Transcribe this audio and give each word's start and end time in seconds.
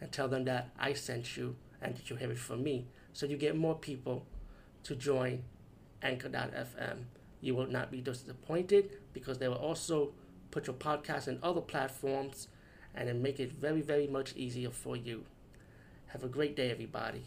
and 0.00 0.10
tell 0.12 0.28
them 0.28 0.44
that 0.44 0.70
I 0.78 0.92
sent 0.92 1.36
you 1.36 1.56
and 1.80 1.96
that 1.96 2.10
you 2.10 2.16
have 2.16 2.30
it 2.30 2.38
from 2.38 2.62
me. 2.62 2.86
So 3.12 3.26
you 3.26 3.36
get 3.36 3.56
more 3.56 3.74
people 3.74 4.26
to 4.84 4.94
join 4.94 5.44
Anchor.fm. 6.02 7.04
You 7.40 7.54
will 7.54 7.66
not 7.66 7.90
be 7.90 8.00
disappointed 8.00 8.90
because 9.12 9.38
they 9.38 9.48
will 9.48 9.56
also 9.56 10.12
put 10.50 10.66
your 10.66 10.76
podcast 10.76 11.28
in 11.28 11.38
other 11.42 11.60
platforms 11.60 12.48
and 12.94 13.08
then 13.08 13.22
make 13.22 13.40
it 13.40 13.52
very, 13.52 13.80
very 13.80 14.06
much 14.06 14.34
easier 14.36 14.70
for 14.70 14.96
you. 14.96 15.24
Have 16.08 16.22
a 16.22 16.28
great 16.28 16.54
day, 16.54 16.70
everybody. 16.70 17.22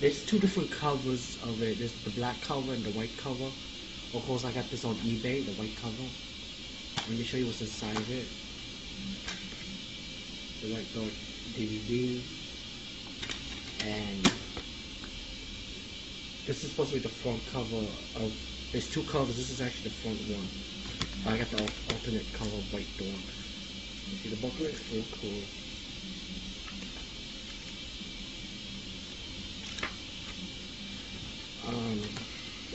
There's 0.00 0.24
two 0.24 0.38
different 0.38 0.70
covers 0.70 1.38
of 1.42 1.60
it. 1.62 1.78
There's 1.78 1.92
the 2.04 2.10
black 2.10 2.40
cover 2.42 2.72
and 2.72 2.84
the 2.84 2.92
white 2.92 3.16
cover. 3.16 3.50
Of 4.14 4.24
course, 4.26 4.44
I 4.44 4.52
got 4.52 4.70
this 4.70 4.84
on 4.84 4.94
eBay, 4.96 5.44
the 5.44 5.52
white 5.52 5.76
cover. 5.76 6.08
Let 7.08 7.18
me 7.18 7.24
show 7.24 7.36
you 7.36 7.46
what's 7.46 7.60
inside 7.60 7.96
of 7.96 8.10
it. 8.10 8.26
The 10.60 10.74
white 10.74 10.92
dog 10.92 11.08
DVD. 11.54 12.20
And 13.86 14.22
this 16.46 16.64
is 16.64 16.70
supposed 16.70 16.90
to 16.90 16.96
be 16.96 17.02
the 17.02 17.08
front 17.08 17.40
cover 17.52 17.86
of, 18.16 18.32
there's 18.72 18.90
two 18.90 19.04
covers. 19.04 19.36
This 19.36 19.50
is 19.50 19.60
actually 19.60 19.90
the 19.90 19.94
front 19.94 20.18
one. 20.34 20.48
I 21.32 21.38
got 21.38 21.48
the 21.50 21.62
alternate 21.94 22.26
cover 22.32 22.56
of 22.56 22.72
White 22.72 22.96
Dog. 22.98 23.06
You 23.06 24.18
see 24.18 24.28
the 24.28 24.36
booklet? 24.36 24.74
It's 24.74 24.90
real 24.90 25.04
cool. 25.20 25.42
Um, 31.68 32.00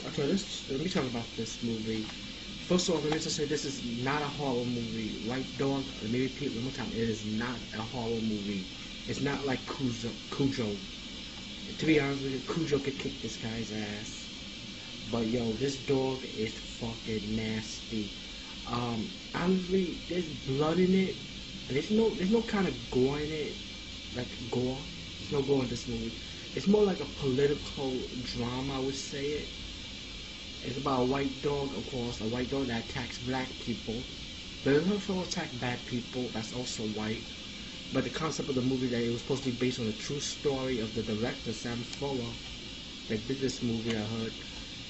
okay, 0.06 0.24
let's 0.26 0.70
let 0.70 0.80
me 0.80 0.88
talk 0.88 1.04
about 1.04 1.24
this 1.36 1.62
movie. 1.62 2.06
First 2.62 2.88
of 2.88 2.94
all, 2.94 3.00
let 3.02 3.12
me 3.12 3.18
just 3.18 3.36
say 3.36 3.44
this 3.44 3.64
is 3.64 3.82
not 3.84 4.22
a 4.22 4.28
horror 4.28 4.64
movie. 4.64 5.14
White 5.16 5.56
Dog, 5.58 5.92
let 6.00 6.10
me 6.10 6.20
repeat 6.20 6.52
one 6.54 6.62
more 6.64 6.72
time. 6.72 6.92
It 6.92 7.08
is 7.08 7.24
not 7.24 7.60
a 7.74 7.82
horror 7.82 8.20
movie. 8.20 8.68
It's 9.06 9.20
not 9.20 9.44
like 9.44 9.66
Cujo. 9.66 10.16
Cujo. 10.30 10.78
To 11.78 11.86
be 11.86 12.00
honest 12.00 12.22
with 12.22 12.32
you, 12.32 12.40
Cujo 12.40 12.78
could 12.78 12.98
kick 12.98 13.20
this 13.20 13.36
guy's 13.36 13.72
ass. 13.72 14.28
But 15.10 15.28
yo, 15.28 15.52
this 15.54 15.76
dog 15.78 16.24
is 16.24 16.58
fucking 16.58 17.34
nasty. 17.34 18.14
Um, 18.66 19.12
honestly, 19.34 20.02
there's 20.08 20.28
blood 20.30 20.78
in 20.78 20.94
it. 20.94 21.16
There's 21.68 21.90
no, 21.90 22.14
there's 22.14 22.30
no 22.30 22.42
kind 22.42 22.68
of 22.68 22.90
gore 22.90 23.20
in 23.20 23.32
it, 23.32 23.58
like 24.14 24.38
gore. 24.50 24.86
There's 25.18 25.32
no 25.32 25.42
gore 25.42 25.62
in 25.62 25.68
this 25.68 25.88
movie. 25.88 26.14
It's 26.54 26.66
more 26.68 26.84
like 26.84 27.00
a 27.00 27.06
political 27.06 28.08
drama, 28.22 28.76
I 28.76 28.78
would 28.80 28.96
say 28.96 29.26
it. 29.26 29.54
It's 30.64 30.76
about 30.76 31.02
a 31.02 31.04
white 31.04 31.42
dog, 31.42 31.76
of 31.76 31.86
course, 31.86 32.20
a 32.20 32.24
white 32.24 32.50
dog 32.50 32.68
that 32.68 32.84
attacks 32.90 33.18
black 33.18 33.58
people. 33.60 34.02
But 34.64 34.74
it 34.74 34.90
also 34.90 35.22
attack 35.22 35.58
bad 35.58 35.84
people 35.86 36.30
that's 36.32 36.52
also 36.52 36.84
white. 36.84 37.24
But 37.92 38.04
the 38.04 38.10
concept 38.10 38.48
of 38.48 38.54
the 38.54 38.62
movie 38.62 38.86
that 38.88 39.02
it 39.02 39.10
was 39.10 39.20
supposed 39.20 39.44
to 39.44 39.50
be 39.50 39.56
based 39.56 39.80
on 39.80 39.88
a 39.88 39.92
true 39.92 40.20
story 40.20 40.78
of 40.80 40.94
the 40.94 41.02
director, 41.02 41.52
Sam 41.52 41.82
Fuller, 41.82 42.32
that 43.08 43.26
did 43.26 43.40
this 43.40 43.62
movie, 43.62 43.96
I 43.96 44.00
heard. 44.02 44.32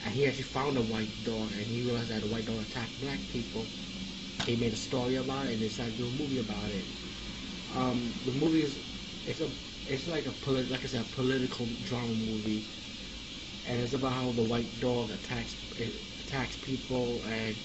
And 0.05 0.15
he 0.15 0.27
actually 0.27 0.44
found 0.44 0.77
a 0.78 0.82
white 0.82 1.25
dog, 1.25 1.53
and 1.53 1.66
he 1.66 1.82
realized 1.82 2.11
that 2.11 2.22
a 2.22 2.27
white 2.27 2.44
dog 2.47 2.61
attacked 2.62 3.00
black 3.00 3.27
people. 3.28 3.66
He 4.47 4.56
made 4.56 4.72
a 4.72 4.77
story 4.77 5.16
about 5.16 5.47
it, 5.47 5.53
and 5.53 5.61
decided 5.61 5.97
to 5.97 6.03
do 6.03 6.09
a 6.09 6.11
movie 6.11 6.38
about 6.38 6.71
it. 6.71 6.84
Um, 7.75 8.12
the 8.25 8.32
movie 8.32 8.62
is, 8.62 8.78
it's 9.27 9.41
a, 9.41 9.50
it's 9.87 10.06
like 10.09 10.27
a 10.27 10.50
like 10.50 10.84
I 10.84 10.87
said, 10.87 11.03
a 11.03 11.05
political 11.05 11.66
drama 11.84 12.12
movie, 12.15 12.65
and 13.67 13.81
it's 13.81 13.95
about 13.95 14.12
how 14.12 14.33
the 14.33 14.43
white 14.43 14.81
dog 14.81 15.11
attacks 15.11 15.56
attacks 16.21 16.56
people 16.56 17.23
and 17.25 17.56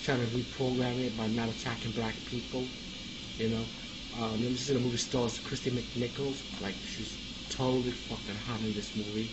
trying 0.00 0.20
to 0.20 0.26
reprogram 0.36 1.00
it 1.00 1.16
by 1.16 1.26
not 1.26 1.48
attacking 1.48 1.92
black 1.92 2.24
people. 2.24 2.70
You 3.38 3.48
know, 3.48 3.68
um, 4.14 4.42
let 4.42 4.50
me 4.50 4.56
see 4.56 4.72
the 4.74 4.80
movie 4.80 4.96
stars 4.98 5.40
Kristy 5.40 5.72
McNichols. 5.72 6.44
Like 6.60 6.84
she's 6.84 7.18
totally 7.48 7.92
fucking 7.92 8.36
hot 8.36 8.60
in 8.60 8.72
this 8.72 8.94
movie. 8.96 9.30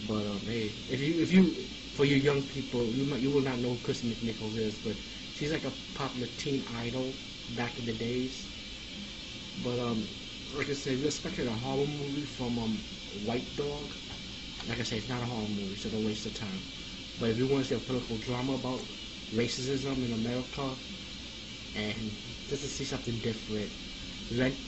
But 0.00 0.26
um, 0.26 0.46
hey, 0.46 0.74
if 0.88 1.00
you 1.00 1.20
if 1.20 1.32
you 1.32 1.68
for 1.92 2.04
you 2.04 2.16
young 2.16 2.42
people, 2.42 2.94
you 2.94 3.04
might 3.04 3.20
you 3.22 3.30
will 3.30 3.42
not 3.42 3.58
know 3.58 3.70
who 3.70 3.78
Kristy 3.78 4.12
McNichols 4.14 4.58
is, 4.58 4.78
but 4.78 4.96
she's 5.32 5.52
like 5.52 5.64
a 5.64 5.72
popular 5.94 6.28
teen 6.36 6.64
idol 6.74 7.16
back 7.50 7.78
in 7.78 7.84
the 7.84 7.92
days. 7.92 8.48
But 9.56 9.78
um, 9.78 10.08
like 10.52 10.70
I 10.70 10.72
said, 10.72 10.98
you're 10.98 11.06
expecting 11.06 11.46
a 11.48 11.52
horror 11.56 11.86
movie 11.86 12.24
from 12.24 12.58
um 12.58 12.82
White 13.12 13.54
Dog, 13.56 13.94
like 14.68 14.80
I 14.80 14.82
said, 14.84 14.98
it's 14.98 15.08
not 15.08 15.22
a 15.22 15.26
horror 15.26 15.48
movie, 15.48 15.76
so 15.76 15.90
don't 15.90 16.04
waste 16.04 16.24
your 16.24 16.34
time. 16.34 16.64
But 17.18 17.30
if 17.30 17.38
you 17.38 17.46
want 17.48 17.64
to 17.64 17.68
see 17.70 17.74
a 17.76 17.80
political 17.80 18.18
drama 18.18 18.54
about 18.54 18.86
racism 19.32 20.04
in 20.04 20.12
America 20.12 20.76
and 21.74 22.16
just 22.48 22.62
to 22.62 22.68
see 22.68 22.84
something 22.84 23.18
different, 23.18 23.72
rent 24.30 24.58